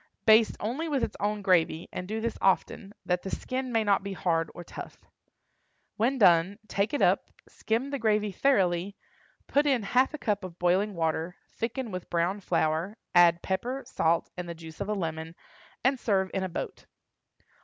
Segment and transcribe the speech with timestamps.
[0.25, 4.01] Baste only with its own gravy, and do this often, that the skin may not
[4.01, 4.97] be hard or tough.
[5.95, 8.97] When done take it up, skim the gravy thoroughly,
[9.45, 14.27] put in half a cup of boiling water, thicken with brown flour, add pepper, salt,
[14.35, 15.35] and the juice of a lemon,
[15.83, 16.87] and serve in a boat.